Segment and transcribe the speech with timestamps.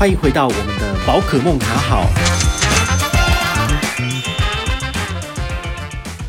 [0.00, 2.06] 欢迎回到我们的宝可梦卡好。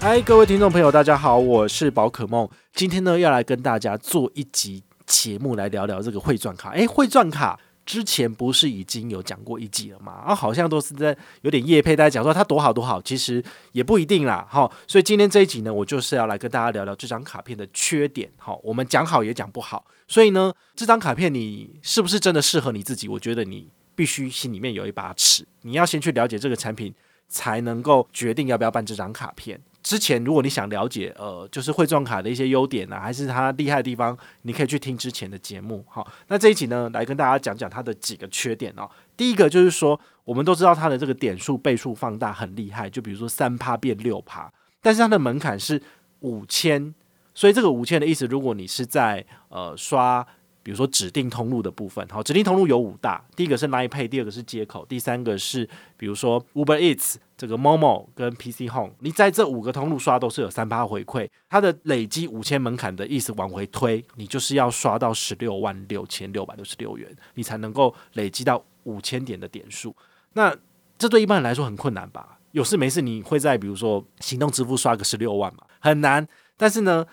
[0.00, 2.48] 嗨，各位听众朋友，大家好，我是宝可梦。
[2.72, 6.70] 今天呢，要来跟大家做一集节目，来聊聊这个会转卡。
[6.70, 7.60] 哎，会转卡。
[7.88, 10.12] 之前不是已经有讲过一集了吗？
[10.12, 13.42] 啊，好像都是在有点业配，大家讲说它多好多好，其实
[13.72, 14.46] 也不一定啦。
[14.46, 18.30] 好，所以今天这一集呢，我就是要来跟大家聊聊这张卡片的缺点。
[18.36, 23.08] 好，我们讲好也讲不好，所以呢，这张卡片你是不是真的适合你自己？
[23.08, 26.94] 我觉得你必须心里面有一把尺，你要先去了解这个产品，
[27.26, 29.58] 才能够决定要不要办这张卡片。
[29.88, 35.82] 之前，如果你想了解，呃，就是汇钻卡的一些优点啊，还是它厉害的地方，你可以去听之前的节目。
[35.88, 38.86] 好，那这一集呢，来跟大家讲讲它的几个缺点哦。
[39.16, 44.52] 第一个就是说，我们都知道它的这个点数倍数放大很厉害，就比如说三趴变六趴，
[44.82, 45.80] 但是它的门槛是
[46.20, 46.94] 五千，
[47.32, 50.26] 所以这个五千的意思，如果你是在呃刷。
[50.68, 55.66] 比如说指定通路的部分，好，指定通路有五大，第一个是 Line Pay，第二个是接口，第三个是
[55.96, 69.96] 比如说 Uber Eats 这个 Momo 跟 PC Home，你在这五个通路刷都是有三趴回馈，它的累积五千门槛的意思往回推，你就是要刷到十六万六千六百六十六元，你才能够累积到五千点的点数。
[70.34, 70.54] 那
[70.98, 72.38] 这对一般人来说很困难吧？
[72.50, 75.62] 有事没事你会在比如说行动支付刷个十六万嘛？
[75.80, 76.28] 很难。
[76.60, 77.06] 但是呢，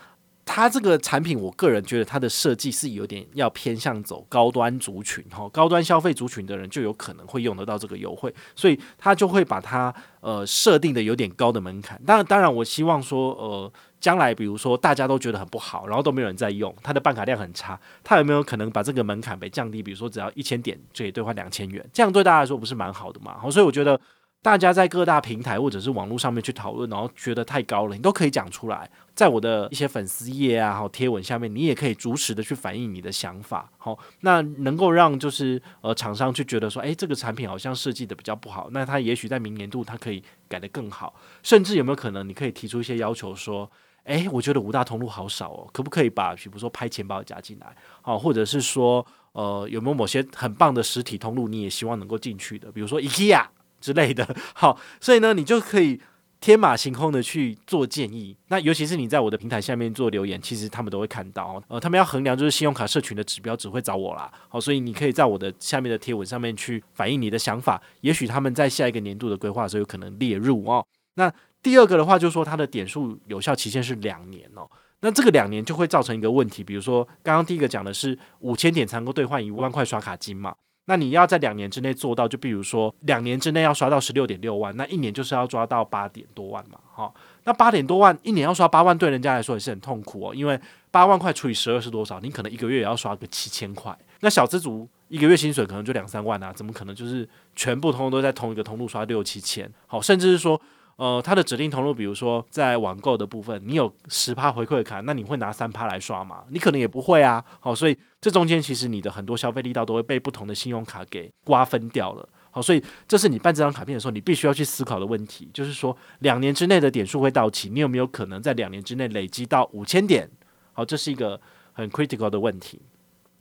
[0.48, 12.00] 它这个产品，我个人觉得它的设计是有点要偏向走高端族群哈，高端消费族群的人就有可能会用得到这个优惠，所以他就会把它呃设定的有点高的门槛。
[12.06, 19.82] 当然，当然，我希望说呃将来比如说大家都觉得很不好，然后都没有人在用，它的办卡量很差，它有没有可能把这个门槛被降低？
[19.82, 23.36] 比如说只要一千点就可以兑换两千元，这样对大家来说不是蛮好的嘛？
[23.40, 24.00] 好，所以我觉得。
[24.42, 33.72] 大家在各大平台或者是网络上面去讨论，然后觉得太高了，你都可以讲出来，在我的一些粉丝页啊、好贴文下面，你也可以如实的去反映你的想法。
[33.78, 43.72] 好，那能够让就是呃厂商去觉得说，诶，这个产品好像设计的比较不好，那他也许在明年度他可以改得更好，甚至有没有可能你可以提出一些要求说，
[44.04, 47.74] 诶，我觉得五大通路好少哦，可不可以把比如说拍钱包加进来？
[48.02, 53.46] 好，或者是说呃有没有某些很棒的实体通路你也希望能够进去的，比如说 IKEA。
[53.82, 56.02] 之类的，好，所以呢，你就可以
[56.40, 58.36] 天马行空的去做建议。
[58.50, 61.62] 那尤其是你在我的平台下面做留言，其实他们都会看到。
[61.68, 64.32] 呃，他们要衡量就是信用卡社群的指标，只会找我啦。
[64.48, 67.82] 好，所以你可以在我的下面的贴文上面去反映你的想法。
[68.02, 70.86] 也许他们在下一个年度的规划的时候有可能列入哦。
[71.16, 71.32] 那
[71.64, 74.70] 第二个的话，就是说它的点数有效期限是两年哦。
[75.02, 80.54] 那这个两年就会造成一个问题，比如说刚刚第一个讲的是五千点才能够兑换一万块刷卡金嘛。
[80.86, 87.14] 那你要在两年之内做到，就比如说两年之内要刷到十六点六万，那一年就是要抓到八点多万嘛，哈，
[87.44, 90.60] 那八点多万一年要刷八万，对人家来说也是很痛苦哦，因为
[90.92, 92.20] 八万块除以十二是多少？
[92.20, 99.72] 你可能一个月也要刷个七千块，那小资族一个月薪水可能就两三万啊，怎么可能就是全部通通都在同一个通路刷六七千？
[99.88, 100.62] 好，甚至是说。
[100.98, 106.46] 呃，它的指定通路，比如说在网购的部分，你有十趴回馈卡，那你会拿三趴来刷吗？
[106.50, 107.44] 你可能也不会啊。
[107.60, 112.28] 好，所以这中间其实你的很多消费力道都会被不同的信用卡给瓜分掉了。
[112.50, 120.30] 好，所以这是你办这张卡片的时候，你必须要去思考的问题，就是说两年之内的点数会到期，你有没有可能在两年之内累积到五千点？
[120.72, 121.42] 好，这是一个
[121.74, 122.82] 很 critical 的问题。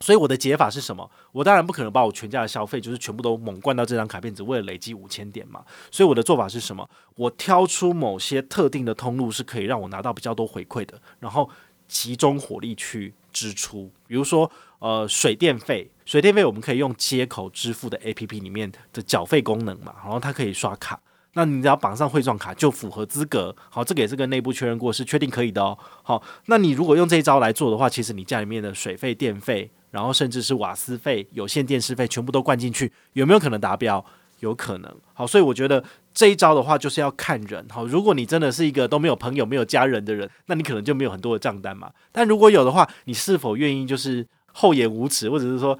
[0.05, 1.11] 所以我的解法是什么？
[1.33, 5.65] 我当然不可能把我全家的消费就是全部都猛灌到这张卡片，只为了累积五千点嘛。
[5.91, 6.87] 所以我的做法是什么？
[7.17, 11.49] 我挑出某些特定的通路是可以让我拿到比较多回馈的，然后
[11.89, 13.91] 集中火力去支出。
[14.07, 21.01] 比如说，呃，水电费，水电费我们可以用接口支付的 APP 里面的缴费功能嘛，然后它可以刷卡。
[21.33, 23.57] 那你只要绑上汇钻卡就符合资格。
[23.71, 25.79] 好，这个也是跟内部确认过，是确定可以的哦。
[26.03, 29.71] 好，那你如果用这一招来做的话，其实你家里面的水费、电费。
[29.95, 34.05] 然后甚至是瓦斯费、有线电视费，全部都灌进去，有没有可能达标？
[34.41, 34.93] 有可能。
[35.13, 37.65] 好，所以我觉得这一招的话，就是要看人。
[37.71, 41.93] 好，如果你真的是一个都没有朋友、没有家人的人，那你可能就没有很多的账单嘛。
[42.11, 45.79] 但如果有的话，你是否愿意就是厚颜无耻，或者是说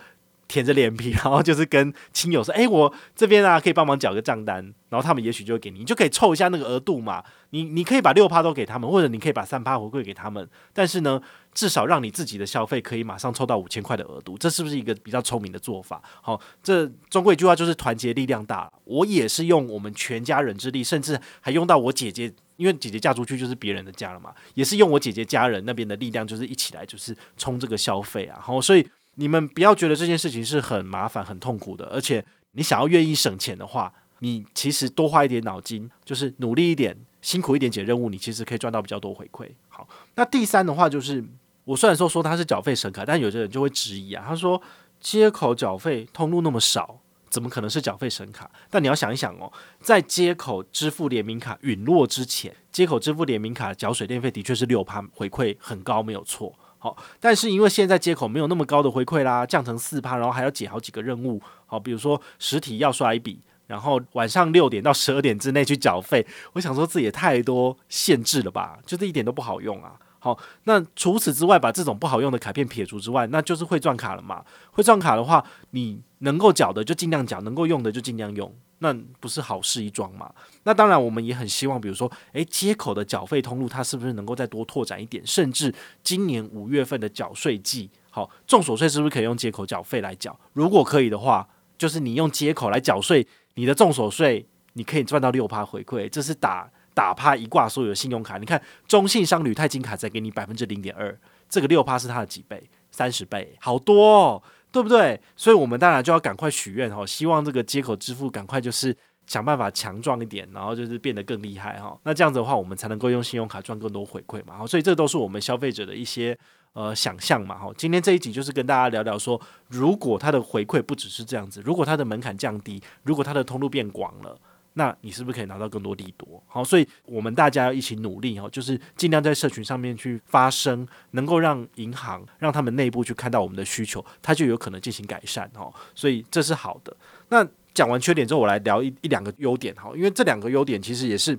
[0.55, 7.25] 舔着脸皮，然后就是跟亲友说：“诶，我这边啊可以帮忙缴个账单。”然后他们也许就会给你，你就可以凑一下那个额度嘛。
[7.51, 10.49] 你你可以把六趴都给他们，或者你可以把三趴回馈给他们。
[10.73, 11.21] 但是呢，
[11.53, 16.01] 至少让你自己的消费可以马上凑到五千块的额度，这是不是一个比较聪明的做法？
[16.23, 18.71] 好，这中国一句话就是团结力量大。
[18.85, 28.39] 我也是用我们全家人之力，甚至还用到我姐姐，因为姐姐嫁出去就是别人的家了嘛，也是用我姐姐家人那边的力量，就是一起来就是冲这个消费啊。
[28.41, 33.93] 好，所以你们不要觉得这件事情是很麻烦、很痛苦的，而且你想要愿意省钱的话。
[34.21, 39.47] 你其实多花一点脑筋，就是努力一点、辛苦一点解任务，你其实可以赚到比较多回馈。
[39.69, 41.23] 好，那第三的话就是，
[41.65, 44.63] 我虽然说说它是缴费神卡，但有些人就会质疑啊，他说
[44.99, 48.51] 接口缴费通路那么少，怎么可能是缴费神卡？
[48.71, 49.53] 但你要想一想哦，
[49.83, 56.55] 在接口支付联名卡陨落之前，接口支付联名卡缴水电费的确是六趴回馈很高，没有错。
[56.85, 61.41] 好，但是因为现在接口没有那么高的回馈啦，降成四趴，然后还要解好几个任务。
[61.65, 66.27] 好，比如说实体要刷一笔，然后晚上六点到十二点之内去缴费。
[66.53, 68.79] 我想说，这也太多限制了吧？
[68.85, 69.95] 就这一点都不好用啊。
[70.25, 74.43] 好，那除此之外，把这种不好用的卡片撇除之外，那就是汇钻卡了嘛。
[74.71, 80.33] 汇钻卡的话，你能够缴的就尽量缴，能够用的就尽量用，那不是好事一桩嘛？
[80.63, 85.23] 那当然，我们也很希望，比如说，诶，接口的缴费通路，它是不是能够再多拓展一点？
[85.27, 90.35] 甚至今年五月份的缴税季，好，综所税是不是可以用接口缴费来缴？
[90.55, 91.47] 如果可以的话，
[91.77, 96.71] 就是你用接口来缴税，你的重所税你可以赚到六趴回馈，这是打。
[96.95, 101.15] 打趴一挂所有的信用卡，你看中信商旅泰金卡再给你百分之零点二，
[101.49, 102.63] 这个六趴是它的几倍？
[102.93, 105.21] 三十倍，好多，对不对？
[105.35, 108.97] 所以我们当然就要赶快许愿哈，希望这个接口支付赶快就是
[109.27, 111.99] 想办法强壮一点，然后就是变得更厉害哈。
[112.05, 114.65] 那这样子的话，我们才能够用信用卡赚更多回馈嘛。
[114.65, 116.39] 所以这都是我们消费者的一些
[116.73, 117.59] 呃想象嘛。
[117.59, 124.39] 哈，今天这一集就是跟大家聊聊说，如果它的回馈不只是这样子，如果它的门槛降低，如果它的通路变广了。
[124.75, 126.43] 那你是不是可以拿到更多利多？
[126.47, 135.73] 好，所以我们大家要一起努力哦，就是尽量在社群上面去发声，能够让银行让他们内部去看到我们的需求，它就有可能进行改善哦。
[135.95, 136.95] 所以这是好的。
[137.29, 141.39] 那讲完缺点之后，我来聊一一两个优点哈，因为这两个优点其实也是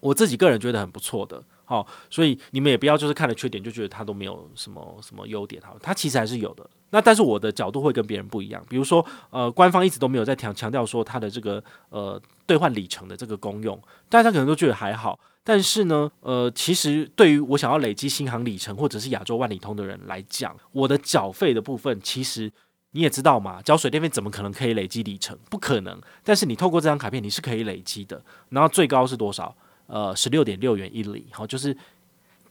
[0.00, 1.42] 我自己个人觉得很不错的。
[1.70, 6.68] 好，所以你们也不要就是看了缺点就觉得它都没有什么什么优点哈，它其实还是有的。
[6.90, 15.16] 那但是我的角度会跟别人不一样，比如说呃，官方一直都没有在强强调说它的这个呃兑换里程的这个功用，大家可能都觉得还好。
[15.44, 22.50] 但是呢，呃，其实对于我想要累积新航里程或者是亚洲万里通的人来讲，我的缴费的部分其实
[22.90, 25.38] 你也知道嘛，缴水电费怎么可能可以累积里程？
[25.48, 26.00] 不可能。
[26.24, 29.56] 但是你透过这张卡片你是可以累积的，然后最高是多少？
[29.90, 31.76] 呃，十六点六元一里，好，就是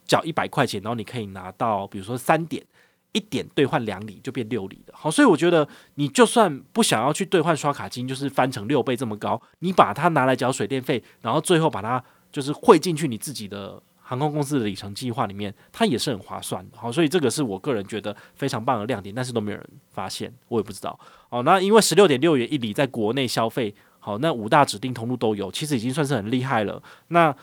[0.06, 2.62] 缴一百块钱，然后你可以拿到，比如说三点
[3.14, 5.66] 一点兑换两里，就变六里的，好，所以我觉得
[5.96, 21.00] 你就算不想要去兑换刷卡金，就是翻成六倍这么高，你把它拿来缴水电费，然后最后把它就是汇进去你自己的航空公司的里程计划里面，它也是很划算的，好，所以这个是我个人觉得非常棒的亮点，但是都没有人发现，我也不知道，
[21.30, 23.74] 好，那因为十六点六元一里在国内消费。
[24.00, 26.82] 好，那五大指定通路都有，其实已经算是很厉害了。
[27.10, 27.36] 那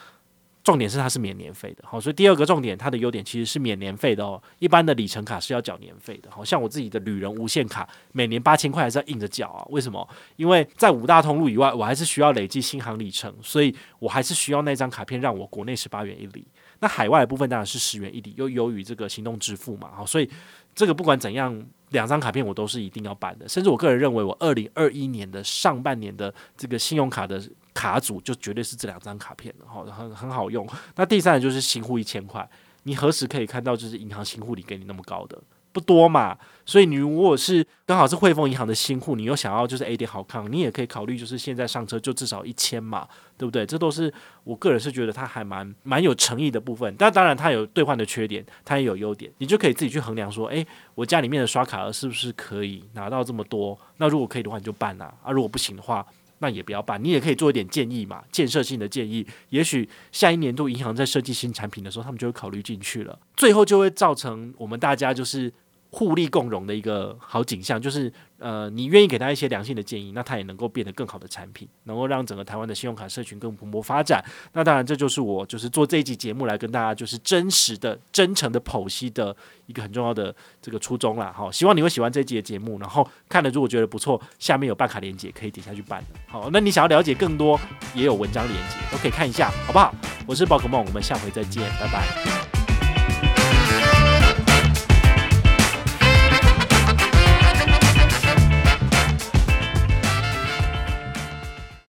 [0.64, 4.42] 重点是它是免年费的，好，所以第二个重点，它的优点其实是免年费的哦。
[4.58, 9.64] 一般的里程卡是要缴年费的，好像我自己的旅人无限卡，每年八千块还是要硬着缴啊？
[9.68, 10.08] 为什么？
[10.34, 16.44] 因为在五大通路以外，我还是需要累计新航里程，所以我还是需要那张卡片让我国内十八元一里。
[16.80, 20.28] 那海外的部分当然是十元一里，又由于这个行动支付嘛，好，所以
[20.74, 21.64] 这个不管怎样。
[21.90, 27.40] 两张卡片我都是一定要办的，甚至我个人认为，我二零二一年的上半年的这个信用卡的
[27.72, 30.66] 卡组就绝对是这两张卡片了，好，很很好用。
[30.96, 32.48] 那第三个就是新户一千块，
[32.82, 35.40] 你何时可以看到就是银行新户里给你那么高的？
[35.76, 43.06] 不多嘛，所以你如果是刚好是汇丰银行的新户，你又想要就是 A 点好康，你也可以考虑就是现在上车就至少一千嘛，
[43.36, 43.66] 对不对？
[43.66, 44.10] 这都是
[44.42, 46.94] 我个人是觉得它还蛮蛮有诚意的部分。
[46.98, 53.78] 但当然它有兑换的缺点，它也有优点，你就可以自己去衡量说，诶，我家里面的刷卡额是不是可以拿到这么多？
[53.98, 56.06] 那如果可以的话，你就办啊；啊，如果不行的话，
[56.38, 57.02] 那也不要办。
[57.04, 59.26] 你也可以做一点建议嘛，建设性的建议。
[59.50, 65.52] 也许下一年度银行在设计新产品的时候，他们就会考虑进去了，最后就会造成我们大家就是。
[65.90, 74.22] 互利共荣的一个好景象，就是呃，你愿意给他一些良性的建议，那他也能够变得更好的产品，能够让整个台湾的信用卡社群更蓬勃发展。
[74.52, 79.34] 那当然，这就是我就是做这一集节目来跟大家就是真实的、真诚的剖析的
[79.66, 81.32] 一个很重要的这个初衷啦。
[81.34, 86.04] 好，希望你会喜欢这一集的节目，然后看了如果觉得不错，下面有办卡链接可以点下去办。
[86.26, 87.58] 好，那你想要了解更多，
[87.94, 89.94] 也有文章链接都可以看一下，好不好？
[90.26, 92.55] 我是宝可梦，我们下回再见，拜拜。